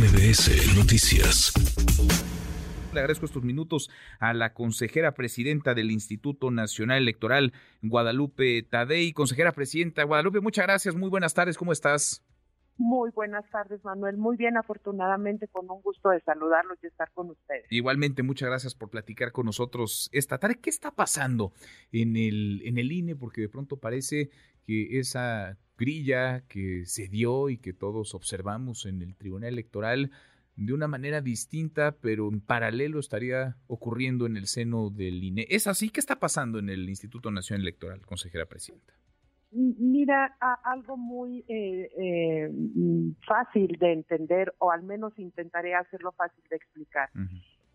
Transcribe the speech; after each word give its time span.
MBS 0.00 0.78
Noticias. 0.78 1.52
Le 2.94 3.00
agradezco 3.00 3.26
estos 3.26 3.42
minutos 3.42 3.90
a 4.18 4.32
la 4.32 4.54
consejera 4.54 5.12
presidenta 5.12 5.74
del 5.74 5.90
Instituto 5.90 6.50
Nacional 6.50 7.02
Electoral, 7.02 7.52
Guadalupe 7.82 8.62
Tadei. 8.62 9.12
Consejera 9.12 9.52
presidenta, 9.52 10.02
Guadalupe, 10.04 10.40
muchas 10.40 10.64
gracias, 10.64 10.94
muy 10.94 11.10
buenas 11.10 11.34
tardes, 11.34 11.58
¿cómo 11.58 11.72
estás? 11.72 12.24
Muy 12.78 13.10
buenas 13.10 13.44
tardes, 13.50 13.84
Manuel. 13.84 14.16
Muy 14.16 14.38
bien, 14.38 14.56
afortunadamente, 14.56 15.48
con 15.48 15.70
un 15.70 15.82
gusto 15.82 16.08
de 16.08 16.20
saludarlos 16.20 16.78
y 16.82 16.86
estar 16.86 17.10
con 17.12 17.28
ustedes. 17.28 17.66
Igualmente, 17.68 18.22
muchas 18.22 18.48
gracias 18.48 18.74
por 18.74 18.88
platicar 18.88 19.32
con 19.32 19.44
nosotros 19.44 20.08
esta 20.12 20.38
tarde. 20.38 20.60
¿Qué 20.62 20.70
está 20.70 20.92
pasando 20.92 21.52
en 21.92 22.16
el, 22.16 22.62
en 22.64 22.78
el 22.78 22.90
INE? 22.90 23.16
Porque 23.16 23.42
de 23.42 23.50
pronto 23.50 23.76
parece 23.76 24.30
que 24.66 24.98
esa 24.98 25.58
grilla 25.80 26.42
que 26.46 26.84
se 26.84 27.08
dio 27.08 27.48
y 27.48 27.56
que 27.56 27.72
todos 27.72 28.14
observamos 28.14 28.84
en 28.84 29.00
el 29.00 29.16
Tribunal 29.16 29.54
Electoral 29.54 30.10
de 30.56 30.74
una 30.74 30.86
manera 30.86 31.22
distinta, 31.22 31.96
pero 32.02 32.28
en 32.28 32.40
paralelo 32.40 33.00
estaría 33.00 33.56
ocurriendo 33.66 34.26
en 34.26 34.36
el 34.36 34.46
seno 34.46 34.90
del 34.90 35.24
INE. 35.24 35.46
¿Es 35.48 35.66
así? 35.66 35.88
¿Qué 35.88 36.00
está 36.00 36.20
pasando 36.20 36.58
en 36.58 36.68
el 36.68 36.88
Instituto 36.88 37.30
Nacional 37.30 37.62
Electoral, 37.62 38.02
consejera 38.02 38.44
presidenta? 38.44 38.92
Mira, 39.52 40.36
algo 40.62 40.96
muy 40.96 41.44
eh, 41.48 41.90
eh, 41.98 42.50
fácil 43.26 43.78
de 43.80 43.94
entender, 43.94 44.54
o 44.58 44.70
al 44.70 44.82
menos 44.82 45.18
intentaré 45.18 45.74
hacerlo 45.74 46.12
fácil 46.12 46.44
de 46.50 46.56
explicar. 46.56 47.08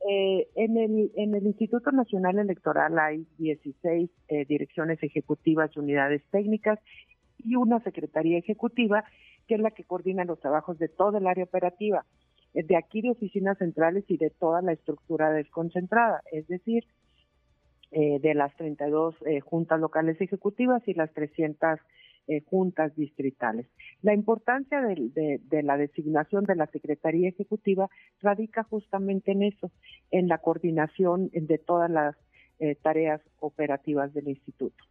Eh, 0.08 0.48
en, 0.56 0.78
el, 0.78 1.12
en 1.16 1.36
el 1.36 1.46
Instituto 1.48 1.92
Nacional 1.92 2.38
Electoral 2.38 2.98
hay 3.00 3.28
16 3.40 4.10
direcciones 4.48 5.02
ejecutivas 5.02 5.72
y 5.76 5.80
unidades 5.80 6.22
técnicas 6.32 6.80
y 7.46 7.56
una 7.56 7.80
secretaría 7.82 8.38
ejecutiva 8.38 9.06
que 9.48 9.56
es 9.56 9.62
la 9.62 9.72
que 9.72 9.84
coordina 9.84 10.26
los 10.26 10.40
trabajos 10.40 10.80
de 10.80 10.90
toda 10.90 11.20
el 11.20 11.28
área 11.28 11.44
operativa, 11.44 12.06
de 12.54 12.78
aquí 12.78 13.02
de 13.02 13.12
oficinas 13.12 13.58
centrales 13.58 14.06
y 14.08 14.18
de 14.18 14.30
toda 14.30 14.62
la 14.62 14.72
estructura 14.72 15.32
desconcentrada, 15.32 16.22
es 16.32 16.48
decir, 16.48 16.86
eh, 17.92 18.20
de 18.20 18.34
las 18.34 18.56
32 18.58 19.16
eh, 19.26 19.40
juntas 19.42 19.80
locales 19.80 20.20
ejecutivas 20.20 20.86
y 20.88 20.94
las 20.94 21.14
300 21.14 21.80
eh, 22.28 22.42
juntas 22.42 22.96
distritales. 22.96 23.68
La 24.02 24.14
importancia 24.14 24.82
de, 24.82 25.64
la 25.64 25.78
designación 25.78 26.46
de 26.46 26.56
la 26.56 26.66
Secretaría 26.68 27.30
Ejecutiva 27.30 27.90
radica 28.22 28.64
justamente 28.64 29.32
en 29.32 29.44
eso, 29.44 29.72
en 30.12 30.28
la 30.28 30.40
coordinación 30.40 31.30
de 31.32 31.58
todas 31.58 31.90
las 31.90 32.16
tareas 32.82 33.22
operativas 33.40 34.14
del 34.14 34.30
instituto. 34.30 34.84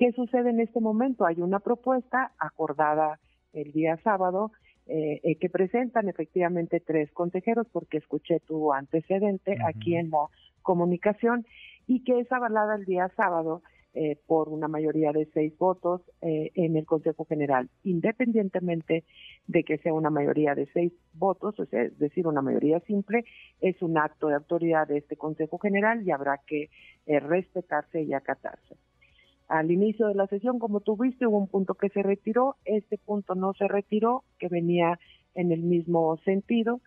¿Qué 0.00 0.12
sucede 0.12 0.48
en 0.48 0.60
este 0.60 0.80
momento? 0.80 1.26
Hay 1.26 1.42
una 1.42 1.60
propuesta 1.60 2.32
acordada 2.38 3.20
el 3.52 3.70
día 3.70 3.98
sábado 3.98 4.50
que 4.86 5.48
presentan 5.52 6.08
efectivamente 6.08 6.80
tres 6.80 7.12
consejeros, 7.12 7.68
porque 7.70 7.98
escuché 7.98 8.40
tu 8.40 8.72
antecedente 8.72 9.56
aquí 9.64 9.94
en 9.94 10.10
la 10.10 10.26
comunicación, 10.62 11.46
y 11.86 12.02
que 12.02 12.18
es 12.18 12.32
avalada 12.32 12.74
el 12.74 12.86
día 12.86 13.08
sábado 13.14 13.62
eh, 13.92 14.16
por 14.28 14.48
una 14.48 14.68
mayoría 14.68 15.10
de 15.10 15.26
seis 15.34 15.52
votos 15.58 16.00
eh, 16.22 16.52
en 16.54 16.76
el 16.76 16.86
Consejo 16.86 17.24
General, 17.24 17.68
independientemente 17.82 19.02
de 19.48 19.64
que 19.64 19.78
sea 19.78 19.92
una 19.92 20.10
mayoría 20.10 20.54
de 20.54 20.66
seis 20.72 20.92
votos, 21.12 21.58
o 21.58 21.66
sea, 21.66 21.82
es 21.82 21.98
decir, 21.98 22.28
una 22.28 22.40
mayoría 22.40 22.78
simple, 22.80 23.24
es 23.60 23.82
un 23.82 23.98
acto 23.98 24.28
de 24.28 24.36
autoridad 24.36 24.86
de 24.86 24.98
este 24.98 25.16
Consejo 25.16 25.58
General 25.58 26.02
y 26.06 26.12
habrá 26.12 26.38
que 26.46 26.70
eh, 27.06 27.18
respetarse 27.18 28.02
y 28.02 28.12
acatarse. 28.12 28.76
Al 29.50 29.70
inicio 29.70 30.06
de 30.06 30.14
la 30.14 30.26
sesión, 30.26 30.58
como 30.58 30.80
tú 30.80 30.96
viste, 30.96 31.26
hubo 31.26 31.38
un 31.38 31.48
punto 31.48 31.74
que 31.74 31.88
se 31.90 32.02
retiró, 32.02 32.56
este 32.64 32.98
punto 32.98 33.34
no 33.34 33.52
se 33.54 33.68
retiró, 33.68 34.24
que 34.38 34.48
venía 34.48 34.98
en 35.34 35.52
el 35.52 35.62
mismo 35.62 36.16
sentido, 36.24 36.80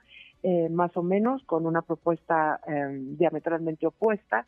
más 0.71 0.95
o 0.97 1.03
menos 1.03 1.43
con 1.43 1.65
una 1.65 1.81
propuesta 1.81 2.59
diametralmente 3.17 3.87
opuesta, 3.87 4.45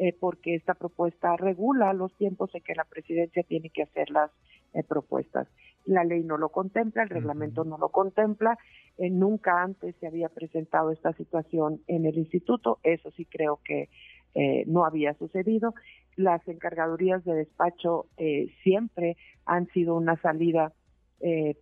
eh, 0.00 0.12
porque 0.12 0.54
esta 0.54 0.74
propuesta 0.74 1.36
regula 1.36 1.92
los 1.92 2.16
tiempos 2.16 2.54
en 2.54 2.62
que 2.62 2.76
la 2.76 2.84
presidencia 2.84 3.42
tiene 3.42 3.68
que 3.68 3.82
hacer 3.82 4.10
las 4.10 4.30
eh, 4.72 4.84
propuestas. 4.84 5.48
La 5.86 6.04
ley 6.04 6.22
no 6.22 6.38
lo 6.38 6.50
contempla, 6.50 7.02
el 7.02 7.08
reglamento 7.08 7.64
no 7.64 7.78
lo 7.78 7.88
contempla, 7.88 8.56
eh, 8.96 9.10
nunca 9.10 9.60
antes 9.60 9.96
se 9.96 10.06
había 10.06 10.28
presentado 10.28 10.92
esta 10.92 11.12
situación 11.14 11.80
en 11.88 12.06
el 12.06 12.16
instituto, 12.16 12.78
eso 12.84 13.10
sí 13.10 13.24
creo 13.24 13.58
que 13.64 13.88
no 14.66 14.84
había 14.84 15.14
sucedido. 15.14 15.74
Las 16.16 16.46
encargadurías 16.48 17.24
de 17.24 17.34
despacho 17.34 18.06
siempre 18.62 19.16
han 19.44 19.66
sido 19.68 19.94
una 19.94 20.16
salida 20.20 20.72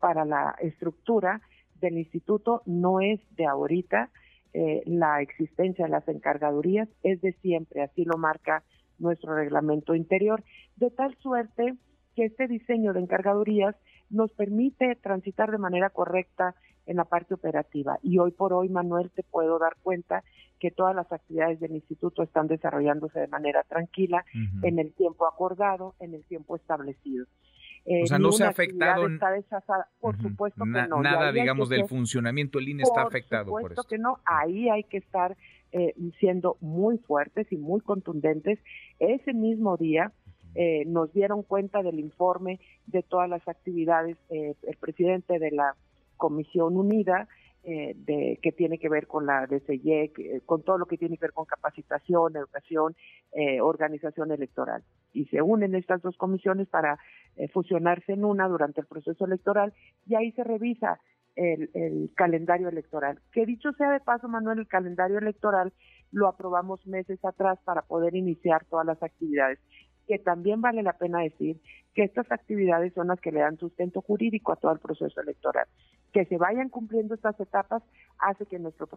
para 0.00 0.24
la 0.24 0.54
estructura 0.60 1.40
del 1.80 1.98
instituto, 1.98 2.62
no 2.66 3.00
es 3.00 3.20
de 3.36 3.46
ahorita, 3.46 4.10
eh, 4.58 4.82
la 4.86 5.20
existencia 5.20 5.84
de 5.84 5.90
las 5.90 6.08
encargadurías 6.08 6.88
es 7.02 7.20
de 7.20 7.34
siempre, 7.42 7.82
así 7.82 8.06
lo 8.06 8.16
marca 8.16 8.62
nuestro 8.98 9.34
reglamento 9.34 9.94
interior, 9.94 10.42
de 10.76 10.90
tal 10.90 11.14
suerte 11.18 11.74
que 12.14 12.24
este 12.24 12.48
diseño 12.48 12.94
de 12.94 13.00
encargadurías 13.00 13.76
nos 14.08 14.32
permite 14.32 14.96
transitar 14.96 15.50
de 15.50 15.58
manera 15.58 15.90
correcta 15.90 16.54
en 16.86 16.96
la 16.96 17.04
parte 17.04 17.34
operativa. 17.34 17.98
Y 18.02 18.18
hoy 18.18 18.30
por 18.30 18.54
hoy, 18.54 18.70
Manuel, 18.70 19.10
te 19.10 19.24
puedo 19.24 19.58
dar 19.58 19.76
cuenta 19.82 20.24
que 20.66 20.72
todas 20.72 20.96
las 20.96 21.12
actividades 21.12 21.60
del 21.60 21.76
instituto 21.76 22.24
están 22.24 22.48
desarrollándose 22.48 23.20
de 23.20 23.28
manera 23.28 23.62
tranquila, 23.68 24.24
en 24.64 24.80
el 24.80 24.92
tiempo 24.94 25.24
acordado, 25.24 25.94
en 26.00 26.12
el 26.12 26.24
tiempo 26.24 26.56
establecido. 26.56 27.24
Eh, 27.84 28.02
o 28.02 28.06
sea, 28.08 28.18
no 28.18 28.32
se 28.32 28.42
ha 28.42 28.48
afectado. 28.48 29.06
Por 30.00 30.20
supuesto 30.20 30.64
que 30.64 30.88
no. 30.88 31.00
Nada, 31.02 31.30
digamos, 31.30 31.68
del 31.68 31.86
funcionamiento 31.86 32.58
del 32.58 32.70
INE 32.70 32.82
está 32.82 33.02
afectado 33.02 33.52
por, 33.52 33.70
esto. 33.70 33.84
que 33.84 33.96
no. 33.96 34.18
Ahí 34.24 34.68
hay 34.68 34.82
que 34.82 34.96
estar 34.96 35.36
eh, 35.70 35.94
siendo 36.18 36.56
muy 36.60 36.98
fuertes 36.98 37.46
y 37.52 37.56
muy 37.56 37.80
contundentes. 37.80 38.58
Ese 38.98 39.34
mismo 39.34 39.76
día 39.76 40.10
eh, 40.56 40.82
nos 40.86 41.12
dieron 41.12 41.44
cuenta 41.44 41.84
del 41.84 42.00
informe 42.00 42.58
de 42.86 43.04
todas 43.04 43.30
las 43.30 43.46
actividades. 43.46 44.16
el 44.30 44.76
presidente 44.80 45.38
de 45.38 45.52
la 45.52 45.76
Comisión 46.16 46.76
Unida 46.76 47.28
eh, 47.68 47.94
de, 47.96 48.38
que 48.40 48.52
tiene 48.52 48.78
que 48.78 48.88
ver 48.88 49.08
con 49.08 49.26
la 49.26 49.44
DCY, 49.48 50.40
con 50.46 50.62
todo 50.62 50.78
lo 50.78 50.86
que 50.86 50.96
tiene 50.96 51.16
que 51.16 51.24
ver 51.24 51.32
con 51.32 51.46
capacitación, 51.46 52.36
educación, 52.36 52.94
eh, 53.32 53.60
organización 53.60 54.30
electoral. 54.30 54.84
Y 55.12 55.24
se 55.24 55.42
unen 55.42 55.74
estas 55.74 56.00
dos 56.00 56.16
comisiones 56.16 56.68
para 56.68 56.96
eh, 57.34 57.48
fusionarse 57.48 58.12
en 58.12 58.24
una 58.24 58.46
durante 58.46 58.82
el 58.82 58.86
proceso 58.86 59.24
electoral 59.24 59.74
y 60.06 60.14
ahí 60.14 60.30
se 60.30 60.44
revisa 60.44 61.00
el, 61.34 61.68
el, 61.74 62.12
calendario 62.14 62.68
electoral. 62.68 63.18
Que 63.32 63.44
dicho 63.44 63.72
sea 63.72 63.90
de 63.90 63.98
paso, 63.98 64.28
Manuel, 64.28 64.60
el 64.60 64.68
calendario 64.68 65.18
electoral 65.18 65.72
lo 66.12 66.28
aprobamos 66.28 66.86
meses 66.86 67.18
atrás 67.24 67.58
para 67.64 67.82
poder 67.82 68.14
iniciar 68.14 68.64
todas 68.66 68.86
las 68.86 69.02
actividades 69.02 69.58
que 70.06 70.18
también 70.18 70.60
vale 70.60 70.82
la 70.82 70.94
pena 70.94 71.20
decir 71.20 71.60
que 71.94 72.04
estas 72.04 72.30
actividades 72.30 72.92
son 72.94 73.08
las 73.08 73.20
que 73.20 73.32
le 73.32 73.40
dan 73.40 73.58
sustento 73.58 74.02
jurídico 74.02 74.52
a 74.52 74.56
todo 74.56 74.72
el 74.72 74.78
proceso 74.78 75.20
electoral. 75.20 75.66
Que 76.12 76.24
se 76.26 76.36
vayan 76.36 76.68
cumpliendo 76.68 77.14
estas 77.14 77.38
etapas 77.40 77.82
hace 78.18 78.46
que 78.46 78.58
nuestro, 78.58 78.88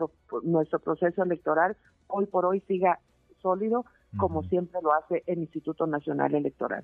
nuestro 0.44 0.80
proceso 0.80 1.24
electoral 1.24 1.78
hoy 2.08 2.26
por 2.26 2.46
hoy 2.46 2.62
siga 2.62 3.00
sólido, 3.42 3.86
como 4.18 4.44
siempre 4.44 4.80
lo 4.82 4.94
hace 4.94 5.24
el 5.28 5.40
Instituto 5.40 5.88
Nacional 5.88 6.36
Electoral. 6.36 6.84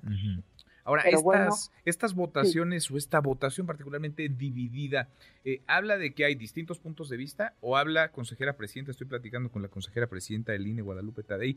Ahora, 0.84 1.02
estas, 1.02 1.72
estas 1.84 2.14
votaciones 2.14 2.88
o 2.92 2.96
esta 2.96 3.20
votación 3.20 3.66
particularmente 3.66 4.28
dividida, 4.28 5.08
eh, 5.44 5.60
¿habla 5.66 5.98
de 5.98 6.14
que 6.14 6.24
hay 6.24 6.36
distintos 6.36 6.78
puntos 6.78 7.08
de 7.08 7.16
vista 7.16 7.54
o 7.60 7.76
habla, 7.76 8.12
consejera 8.12 8.56
presidenta, 8.56 8.92
estoy 8.92 9.08
platicando 9.08 9.50
con 9.50 9.62
la 9.62 9.68
consejera 9.68 10.06
presidenta 10.06 10.52
del 10.52 10.68
INE, 10.68 10.82
Guadalupe 10.82 11.24
Tadei, 11.24 11.56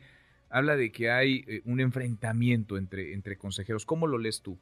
habla 0.49 0.75
de 0.75 0.91
que 0.91 1.09
hay 1.11 1.43
eh, 1.47 1.61
un 1.65 1.79
enfrentamiento 1.79 2.77
entre, 2.77 3.13
entre 3.13 3.37
consejeros. 3.37 3.85
¿Cómo 3.85 4.07
lo 4.07 4.17
lees 4.17 4.41
tú? 4.41 4.57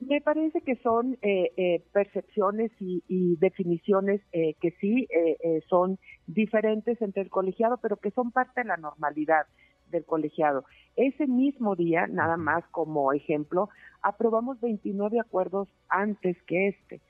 Me 0.00 0.20
parece 0.20 0.60
que 0.60 0.76
son 0.76 1.18
eh, 1.22 1.50
eh, 1.56 1.82
percepciones 1.92 2.70
y, 2.78 3.02
definiciones 3.36 4.20
que 4.32 4.70
sí 4.80 5.08
son 5.68 5.98
diferentes 6.26 7.02
entre 7.02 7.22
el 7.22 7.30
colegiado, 7.30 7.78
pero 7.78 7.96
que 7.96 8.12
son 8.12 8.30
parte 8.30 8.60
de 8.60 8.68
la 8.68 8.76
normalidad 8.76 9.46
del 9.90 10.04
colegiado. 10.04 10.64
Ese 10.94 11.26
mismo 11.26 11.74
día, 11.74 12.06
nada 12.06 12.36
más 12.36 12.64
como 12.70 13.12
ejemplo, 13.12 13.70
aprobamos 14.00 14.60
29 14.60 15.18
acuerdos 15.18 15.68
antes 15.88 16.36
que 16.44 16.68
este. 16.68 17.00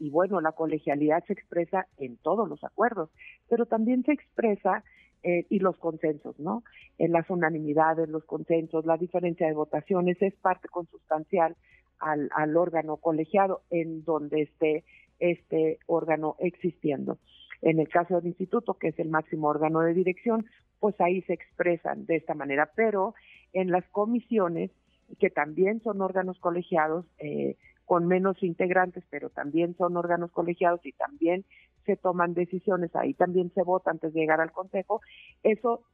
y 0.00 0.10
bueno, 0.10 0.40
la 0.40 0.52
colegialidad 0.52 1.24
se 1.26 1.34
expresa 1.34 1.86
en 1.98 2.16
todos 2.16 2.48
los 2.48 2.64
acuerdos, 2.64 3.10
pero 3.48 3.66
también 3.66 4.02
se 4.02 4.12
expresa 4.12 4.82
eh, 5.28 5.44
y 5.50 5.58
los 5.58 5.76
consensos, 5.78 6.38
¿no? 6.38 6.62
En 6.98 7.10
las 7.10 7.28
unanimidades, 7.30 8.08
los 8.08 8.24
consensos, 8.26 8.86
la 8.86 8.96
diferencia 8.96 9.48
de 9.48 9.54
votaciones 9.54 10.16
es 10.22 10.32
parte 10.34 10.68
consustancial 10.68 11.56
al, 11.98 12.56
órgano 12.56 12.98
colegiado 12.98 13.62
en 13.70 14.04
donde 14.04 14.42
esté 14.42 14.84
este 15.18 15.80
órgano 15.86 16.36
existiendo. 16.38 17.18
En 17.60 17.80
el 17.80 17.88
caso 17.88 18.14
del 18.14 18.28
instituto, 18.28 18.74
que 18.74 18.88
es 18.88 18.98
el 19.00 19.08
máximo 19.08 19.48
órgano 19.48 19.80
de 19.80 19.94
dirección, 19.94 20.46
pues 20.78 20.94
ahí 21.00 21.22
se 21.22 21.32
expresan 21.32 22.06
de 22.06 22.14
esta 22.14 22.34
manera, 22.34 22.70
pero 22.76 23.16
en 23.52 23.72
las 23.72 23.84
comisiones, 23.88 24.70
que 25.18 25.30
también 25.30 25.82
son 25.82 26.02
órganos 26.02 26.38
colegiados, 26.38 27.04
eh, 27.18 27.56
con 27.84 28.06
menos 28.06 28.40
integrantes, 28.44 29.02
pero 29.10 29.30
también 29.30 29.74
son 29.76 29.96
órganos 29.96 30.30
colegiados 30.30 30.86
y 30.86 30.92
también 30.92 31.44
se 31.86 31.96
toman 31.96 32.34
decisiones, 32.34 32.94
ahí 32.94 33.14
también 33.14 33.50
se 33.54 33.62
vota 33.62 33.90
antes 33.90 34.12
de 34.12 34.20
llegar 34.20 34.40
al 34.40 34.52
Consejo, 34.52 35.00
eso 35.42 35.84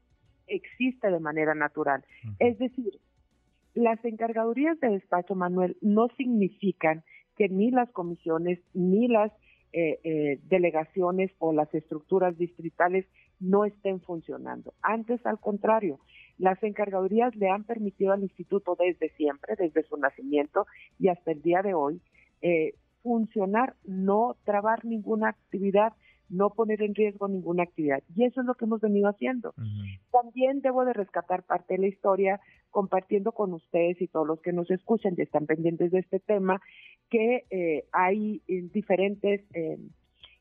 existe 0.47 1.11
de 1.11 1.21
manera 1.21 1.55
natural. 1.55 2.05
Es 2.39 2.59
decir, 2.59 2.99
las 3.75 4.05
encargadurías 4.05 4.79
de 4.81 4.91
despacho, 4.91 5.35
Manuel, 5.35 5.77
no 5.81 6.09
significan 6.17 7.05
que 7.37 7.49
ni 7.49 7.71
las 7.71 7.91
comisiones 7.91 8.59
ni 8.75 9.09
las 9.09 9.33
eh, 9.73 10.01
eh, 10.05 10.39
delegaciones 10.45 11.31
o 11.39 11.53
las 11.53 11.73
estructuras 11.75 12.37
distritales 12.37 13.07
no 13.41 13.65
estén 13.65 14.01
funcionando. 14.01 14.75
Antes, 14.83 15.25
al 15.25 15.41
contrario, 15.41 15.99
las 16.39 16.63
encargadurías 16.63 17.35
le 17.37 17.49
han 17.49 17.65
permitido 17.65 18.13
al 18.13 18.23
instituto 18.23 18.77
desde 18.79 19.09
siempre, 19.17 19.57
desde 19.57 19.83
su 19.85 19.97
nacimiento 19.97 20.67
y 20.99 21.09
hasta 21.09 21.33
el 21.33 21.41
día 21.41 21.63
de 21.63 21.73
hoy, 21.73 22.03
eh, 22.43 22.75
funcionar, 23.03 23.75
no 23.85 24.37
trabar 24.45 24.85
ninguna 24.85 25.31
actividad, 25.31 25.93
no 26.29 26.51
poner 26.51 26.83
en 26.83 26.95
riesgo 26.95 27.29
ninguna 27.29 27.65
actividad. 27.65 28.03
Y 28.15 28.25
eso 28.25 28.41
es 28.41 28.47
lo 28.47 28.55
que 28.55 28.65
hemos 28.65 28.81
venido 28.81 29.09
haciendo. 29.09 29.55
También 30.11 30.61
debo 30.63 30.85
de 30.85 30.95
rescatar 30.95 31.43
parte 31.43 31.75
de 31.75 31.81
la 31.81 31.87
historia 31.89 32.41
compartiendo 32.71 33.33
con 33.33 33.53
ustedes 33.53 34.01
y 34.01 34.09
todos 34.09 34.27
los 34.27 34.41
que 34.41 34.53
nos 34.53 34.71
escuchan 34.71 35.15
y 35.17 35.23
están 35.23 35.47
pendientes 35.47 35.91
de 35.91 35.99
este 35.99 36.21
tema, 36.21 36.61
que 37.11 37.45
eh, 37.51 37.85
hay 37.93 38.41
eh, 38.49 38.63
diferentes 38.73 39.43
eh, 39.53 39.79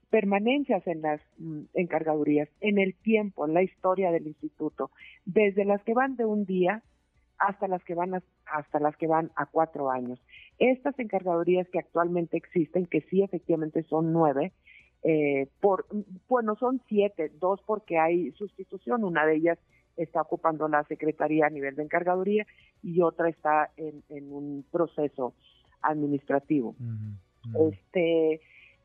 permanencias 0.10 0.86
en 0.88 1.02
las 1.02 1.22
mm, 1.38 1.64
encargadurías, 1.74 2.48
en 2.62 2.80
el 2.80 2.96
tiempo, 2.96 3.46
en 3.46 3.54
la 3.54 3.64
historia 3.64 4.12
del 4.12 4.28
instituto, 4.28 4.92
desde 5.26 5.66
las 5.66 5.84
que 5.84 5.94
van 5.94 6.16
de 6.16 6.26
un 6.26 6.46
día 6.46 6.84
hasta 7.38 7.68
las 7.68 7.84
que 7.84 7.96
van 7.96 8.16
a, 8.16 8.24
hasta 8.46 8.80
las 8.80 8.96
que 8.96 9.08
van 9.08 9.32
a 9.36 9.46
cuatro 9.46 9.90
años. 9.90 10.20
Estas 10.62 10.98
encargadurías 11.00 11.68
que 11.70 11.80
actualmente 11.80 12.38
existen, 12.38 12.86
que 12.86 13.02
sí 13.10 13.24
efectivamente 13.24 13.82
son 13.82 14.14
nueve, 14.14 14.54
eh, 15.02 15.48
por, 15.60 15.88
bueno, 16.30 16.56
son 16.56 16.84
siete, 16.88 17.32
dos 17.40 17.60
porque 17.66 17.98
hay 17.98 18.30
sustitución, 18.34 19.04
una 19.04 19.26
de 19.26 19.38
ellas 19.38 19.58
está 19.98 20.22
ocupando 20.22 20.68
la 20.68 20.84
secretaría 20.84 21.48
a 21.48 21.50
nivel 21.50 21.76
de 21.76 21.82
encargaduría 21.82 22.46
y 22.84 23.02
otra 23.02 23.28
está 23.28 23.72
en, 23.76 24.04
un 24.32 24.64
proceso 24.72 25.34
administrativo. 25.82 26.76
Este, 27.60 28.40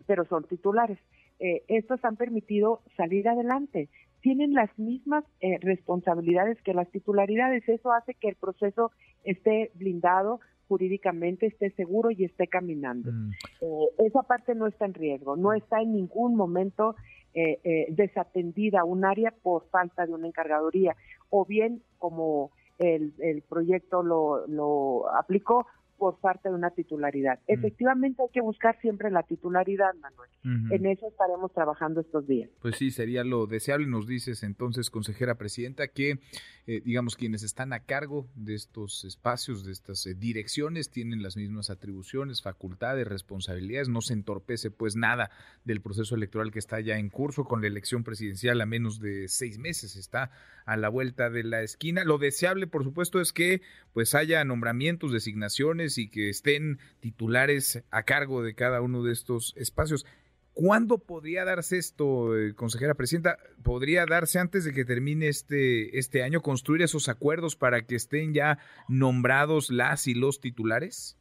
pero 0.06 0.24
son 0.24 0.44
titulares. 0.44 0.98
Eh, 1.40 1.62
estos 1.68 2.02
han 2.06 2.16
permitido 2.16 2.80
salir 2.96 3.28
adelante. 3.28 3.90
Tienen 4.22 4.54
las 4.54 4.70
mismas 4.78 5.24
eh, 5.42 5.58
responsabilidades 5.60 6.56
que 6.62 6.72
las 6.72 6.90
titularidades. 6.90 7.68
Eso 7.68 7.92
hace 7.92 8.14
que 8.14 8.30
el 8.30 8.36
proceso 8.36 8.92
esté 9.24 9.72
blindado, 9.74 10.40
jurídicamente 10.68 11.46
esté 11.46 11.70
seguro 11.70 12.10
y 12.10 12.24
esté 12.24 12.46
caminando. 12.46 13.12
Mm. 13.12 13.30
Eh, 13.60 14.06
esa 14.06 14.22
parte 14.22 14.54
no 14.54 14.66
está 14.66 14.86
en 14.86 14.94
riesgo, 14.94 15.36
no 15.36 15.52
está 15.52 15.80
en 15.80 15.92
ningún 15.92 16.36
momento 16.36 16.96
eh, 17.34 17.60
eh, 17.64 17.86
desatendida 17.90 18.84
un 18.84 19.04
área 19.04 19.32
por 19.42 19.68
falta 19.70 20.06
de 20.06 20.12
una 20.12 20.26
encargaduría 20.26 20.96
o 21.30 21.44
bien 21.44 21.82
como 21.98 22.50
el, 22.78 23.14
el 23.18 23.42
proyecto 23.42 24.02
lo, 24.02 24.46
lo 24.46 25.10
aplicó 25.14 25.66
por 25.96 26.18
parte 26.18 26.48
de 26.48 26.54
una 26.54 26.70
titularidad. 26.70 27.38
Mm. 27.40 27.52
Efectivamente 27.52 28.22
hay 28.22 28.28
que 28.32 28.40
buscar 28.40 28.78
siempre 28.80 29.10
la 29.10 29.22
titularidad, 29.22 29.94
Manuel. 29.94 30.30
En 30.70 30.86
eso 30.86 31.08
estaremos 31.08 31.52
trabajando 31.52 32.00
estos 32.00 32.26
días. 32.26 32.48
Pues 32.60 32.76
sí, 32.76 32.92
sería 32.92 33.24
lo 33.24 33.46
deseable. 33.46 33.88
Nos 33.88 34.06
dices 34.06 34.44
entonces, 34.44 34.90
consejera 34.90 35.34
presidenta, 35.34 35.88
que 35.88 36.20
eh, 36.68 36.82
digamos 36.84 37.14
quienes 37.14 37.44
están 37.44 37.72
a 37.72 37.84
cargo 37.84 38.28
de 38.34 38.56
estos 38.56 39.04
espacios, 39.04 39.64
de 39.64 39.70
estas 39.70 40.04
eh, 40.06 40.14
direcciones, 40.14 40.90
tienen 40.90 41.22
las 41.22 41.36
mismas 41.36 41.70
atribuciones, 41.70 42.42
facultades, 42.42 43.06
responsabilidades. 43.06 43.88
No 43.88 44.00
se 44.00 44.14
entorpece 44.14 44.72
pues 44.72 44.96
nada 44.96 45.30
del 45.64 45.80
proceso 45.80 46.16
electoral 46.16 46.50
que 46.50 46.58
está 46.58 46.80
ya 46.80 46.98
en 46.98 47.08
curso 47.08 47.44
con 47.44 47.60
la 47.60 47.68
elección 47.68 48.02
presidencial 48.02 48.60
a 48.60 48.66
menos 48.66 48.98
de 48.98 49.28
seis 49.28 49.58
meses. 49.58 49.94
Está 49.94 50.32
a 50.64 50.76
la 50.76 50.88
vuelta 50.88 51.30
de 51.30 51.44
la 51.44 51.62
esquina. 51.62 52.02
Lo 52.02 52.18
deseable, 52.18 52.66
por 52.66 52.82
supuesto, 52.82 53.20
es 53.20 53.32
que 53.32 53.62
pues 53.92 54.16
haya 54.16 54.44
nombramientos, 54.44 55.12
designaciones 55.12 55.98
y 55.98 56.08
que 56.08 56.28
estén 56.28 56.80
titulares 56.98 57.84
a 57.92 58.02
cargo 58.02 58.42
de 58.42 58.56
cada 58.56 58.80
uno 58.80 59.04
de 59.04 59.12
estos 59.12 59.54
espacios. 59.56 60.04
¿Cuándo 60.58 60.96
podría 60.96 61.44
darse 61.44 61.76
esto, 61.76 62.34
eh, 62.34 62.54
consejera 62.54 62.94
presidenta? 62.94 63.36
¿Podría 63.62 64.06
darse 64.06 64.38
antes 64.38 64.64
de 64.64 64.72
que 64.72 64.86
termine 64.86 65.28
este, 65.28 65.98
este 65.98 66.22
año, 66.22 66.40
construir 66.40 66.80
esos 66.80 67.10
acuerdos 67.10 67.56
para 67.56 67.82
que 67.82 67.94
estén 67.94 68.32
ya 68.32 68.56
nombrados 68.88 69.70
las 69.70 70.06
y 70.06 70.14
los 70.14 70.40
titulares? 70.40 71.18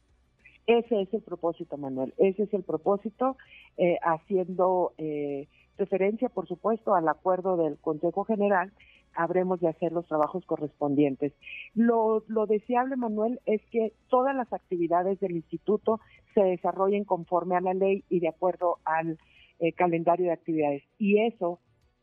Ese 0.66 1.02
es 1.02 1.12
el 1.12 1.20
propósito, 1.20 1.76
Manuel. 1.76 2.14
Ese 2.16 2.44
es 2.44 2.54
el 2.54 2.62
propósito, 2.62 3.36
eh, 3.76 3.98
haciendo 4.00 4.94
eh, 4.96 5.48
referencia, 5.76 6.30
por 6.30 6.48
supuesto, 6.48 6.94
al 6.94 7.06
acuerdo 7.06 7.58
del 7.58 7.76
Consejo 7.76 8.24
General 8.24 8.72
habremos 9.16 9.60
de 9.60 9.68
hacer 9.68 9.92
los 9.92 10.06
trabajos 10.06 10.44
correspondientes. 10.46 11.32
Lo, 11.74 12.22
deseable, 12.46 12.96
Manuel, 12.96 13.40
es 13.46 13.60
que 13.70 13.92
todas 14.08 14.36
las 14.36 14.52
actividades 14.52 15.18
del 15.20 15.32
instituto 15.32 16.00
se 16.36 16.44
desarrollen 16.44 17.04
conforme 17.04 17.56
a 17.56 17.62
la 17.62 17.72
ley 17.72 18.04
y 18.10 18.20
de 18.20 18.28
acuerdo 18.28 18.78
al 18.84 19.18
eh, 19.58 19.72
calendario 19.72 20.26
de 20.26 20.32
actividades. 20.32 20.82
Y 20.98 21.18
eso 21.22 21.60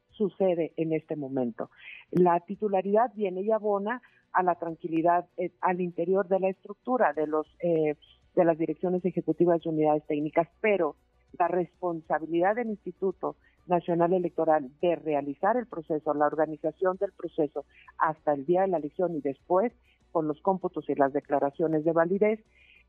sucede 0.10 0.74
en 0.76 0.92
este 0.92 1.16
momento. 1.16 1.70
La 2.10 2.40
titularidad 2.40 3.12
viene 3.14 3.42
y 3.42 3.52
abona 3.52 4.02
a 4.32 4.42
la 4.42 4.56
tranquilidad 4.56 5.28
eh, 5.38 5.52
al 5.62 5.82
interior 5.82 6.28
de 6.28 6.40
la 6.40 6.50
estructura 6.50 7.14
de 7.14 7.28
los 7.28 7.46
eh, 7.60 7.96
de 8.36 8.46
las 8.46 8.58
direcciones 8.58 9.06
ejecutivas 9.06 9.64
y 9.64 9.70
unidades 9.70 10.04
técnicas, 10.08 10.48
pero 10.60 10.96
la 11.38 11.48
responsabilidad 11.48 12.56
del 12.56 12.70
instituto 12.70 13.36
Nacional 13.68 14.14
Electoral 14.14 14.72
de 14.82 14.96
realizar 14.96 15.56
el 15.56 15.68
proceso, 15.68 16.16
la 16.16 16.26
organización 16.26 16.98
del 16.98 17.12
proceso 17.12 17.66
hasta 18.00 18.34
el 18.34 18.48
día 18.48 18.62
de 18.62 18.70
la 18.70 18.78
elección 18.78 19.16
y 19.16 19.22
después 19.22 19.72
con 20.12 20.28
los 20.28 20.42
cómputos 20.42 20.90
y 20.90 20.96
las 20.96 21.14
declaraciones 21.14 21.86
de 21.86 21.92
validez, 21.92 22.40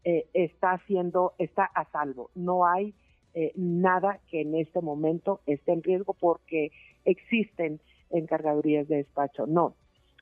eh, 0.05 0.27
está 0.35 0.73
haciendo, 0.73 1.35
está 1.39 1.65
a 1.65 1.85
salvo. 1.91 2.31
No 2.35 2.67
hay 2.67 2.95
eh, 3.35 3.53
nada 3.57 4.21
que 4.29 4.43
en 4.43 4.55
este 4.55 4.81
momento 4.81 5.41
esté 5.47 5.73
en 5.73 5.83
riesgo 5.83 6.15
porque 6.15 6.71
existen 7.05 7.81
encargadurías 8.11 8.89
de 8.89 8.97
despacho. 8.97 9.47
No. 9.47 9.75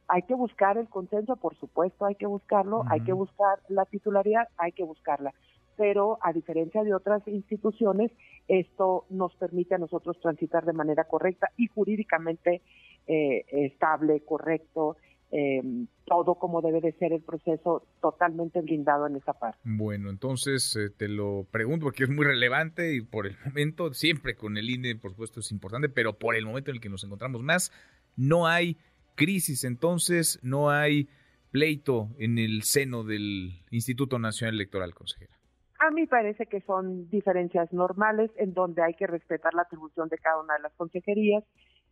Hay 0.09 0.23
que 0.23 0.35
buscar 0.35 0.79
el 0.79 0.89
consenso, 0.89 1.37
por 1.37 1.57
supuesto, 1.57 2.05
hay 2.05 2.17
que 2.17 2.27
buscarlo, 2.27 2.85
hay 2.89 3.01
que 3.01 3.13
buscar 3.13 3.61
la 3.69 3.85
titularidad, 3.85 4.49
hay 4.59 4.73
que 4.73 4.83
buscarla 4.83 5.33
pero 5.77 6.19
a 6.21 6.33
diferencia 6.33 6.85
de 6.85 6.95
otras 6.95 7.27
instituciones, 7.27 8.11
esto 8.49 9.07
nos 9.11 9.35
permite 9.37 9.75
a 9.75 9.79
nosotros 9.79 10.19
transitar 10.21 10.65
de 10.65 10.73
manera 10.73 11.05
correcta 11.05 11.51
y 11.57 11.67
jurídicamente 11.67 12.63
eh, 13.07 13.45
estable, 13.51 14.21
correcto, 14.21 14.97
em, 15.33 15.89
todo 16.05 16.37
como 16.37 16.61
debe 16.61 16.81
de 16.81 16.93
ser 16.93 17.13
el 17.13 17.23
proceso 17.23 17.85
totalmente 18.01 18.61
blindado 18.61 19.07
en 19.07 19.17
esa 19.17 19.33
parte. 19.33 19.59
Bueno, 19.65 20.11
entonces 20.11 20.77
eh, 20.77 20.91
te 20.91 21.09
lo 21.09 21.47
pregunto 21.51 21.87
porque 21.87 22.05
es 22.05 22.11
muy 22.11 22.25
relevante 22.25 22.95
y 22.95 23.01
por 23.01 23.27
el 23.27 23.37
momento, 23.45 23.93
siempre 23.95 24.37
con 24.37 24.57
el 24.57 24.71
INE, 24.71 24.95
por 24.95 25.13
supuesto, 25.13 25.41
es 25.41 25.51
importante, 25.51 25.89
pero 25.89 26.19
por 26.19 26.37
el 26.37 26.47
momento 26.47 26.71
en 26.71 26.77
el 26.77 26.81
que 26.81 26.89
nos 26.89 27.03
encontramos 27.03 27.43
más, 27.43 27.73
no 28.17 28.47
hay 28.47 28.77
crisis, 29.15 29.65
entonces 29.65 30.39
no 30.43 30.71
hay 30.71 31.09
pleito 31.51 32.09
en 32.19 32.39
el 32.39 32.63
seno 32.63 33.05
del 33.05 33.53
Instituto 33.71 34.19
Nacional 34.19 34.55
Electoral, 34.55 34.95
consejera. 34.95 35.35
A 35.79 35.91
mí 35.91 36.07
parece 36.07 36.47
que 36.47 36.61
son 36.61 37.11
diferencias 37.11 37.73
normales 37.73 38.31
en 38.37 38.55
donde 38.55 38.83
hay 38.83 38.95
que 38.95 39.07
respetar 39.07 39.53
la 39.53 39.63
atribución 39.63 40.09
de 40.09 40.19
cada 40.19 40.41
una 40.41 40.55
de 40.55 40.61
las 40.61 40.73
consejerías, 40.75 41.43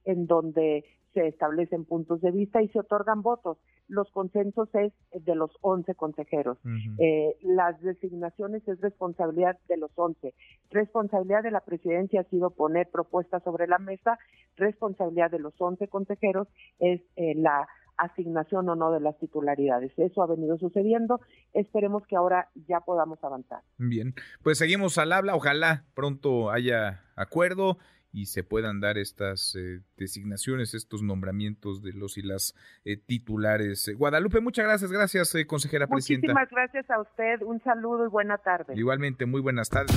en 0.04 0.26
donde 0.26 0.84
se 1.12 1.26
establecen 1.26 1.84
puntos 1.84 2.20
de 2.20 2.30
vista 2.30 2.62
y 2.62 2.68
se 2.68 2.80
otorgan 2.80 3.22
votos. 3.22 3.58
Los 3.88 4.10
consensos 4.12 4.68
es 4.74 4.92
de 5.12 5.34
los 5.34 5.50
11 5.62 5.94
consejeros. 5.94 6.58
Eh, 6.98 7.36
las 7.42 7.80
designaciones 7.80 8.66
es 8.68 8.80
responsabilidad 8.80 9.58
de 9.68 9.76
los 9.76 9.90
11. 9.94 10.34
Responsabilidad 10.70 11.42
de 11.42 11.50
la 11.50 11.60
presidencia 11.60 12.20
ha 12.20 12.24
sido 12.24 12.50
poner 12.50 12.88
propuestas 12.90 13.42
sobre 13.42 13.66
la 13.66 13.78
mesa. 13.78 14.18
Responsabilidad 14.56 15.30
de 15.30 15.40
los 15.40 15.54
11 15.60 15.88
consejeros 15.88 16.48
es 16.78 17.00
eh, 17.16 17.34
la 17.34 17.66
asignación 18.00 18.68
o 18.68 18.76
no 18.76 18.92
de 18.92 19.00
las 19.00 19.18
titularidades. 19.18 19.92
Eso 19.98 20.22
ha 20.22 20.26
venido 20.26 20.56
sucediendo. 20.58 21.20
Esperemos 21.52 22.06
que 22.06 22.16
ahora 22.16 22.48
ya 22.66 22.80
podamos 22.80 23.22
avanzar. 23.22 23.60
Bien, 23.78 24.14
pues 24.42 24.58
seguimos 24.58 24.96
al 24.98 25.12
habla. 25.12 25.34
Ojalá 25.34 25.84
pronto 25.94 26.50
haya 26.50 27.04
acuerdo 27.16 27.78
y 28.12 28.26
se 28.26 28.42
puedan 28.42 28.80
dar 28.80 28.98
estas 28.98 29.54
eh, 29.54 29.80
designaciones, 29.96 30.74
estos 30.74 31.02
nombramientos 31.02 31.82
de 31.82 31.92
los 31.92 32.18
y 32.18 32.22
las 32.22 32.54
eh, 32.84 32.96
titulares. 32.96 33.86
Eh, 33.88 33.94
Guadalupe, 33.94 34.40
muchas 34.40 34.64
gracias, 34.64 34.90
gracias, 34.90 35.34
consejera 35.46 35.86
presidenta. 35.86 36.32
Muchísimas 36.32 36.50
gracias 36.50 36.90
a 36.90 37.00
usted, 37.00 37.42
un 37.42 37.60
saludo 37.62 38.06
y 38.06 38.08
buena 38.08 38.38
tarde. 38.38 38.74
Igualmente, 38.76 39.26
muy 39.26 39.40
buenas 39.40 39.68
tardes. 39.68 39.96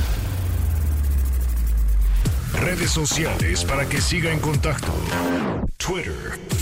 Redes 2.62 2.92
sociales 2.92 3.66
para 3.66 3.90
que 3.90 3.98
siga 3.98 4.32
en 4.32 4.40
contacto: 4.40 4.94
Twitter, 5.78 6.14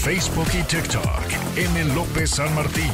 Facebook 0.04 0.48
y 0.58 0.64
TikTok. 0.64 1.58
M. 1.58 1.94
López 1.94 2.32
San 2.32 2.56
Martín. 2.56 2.92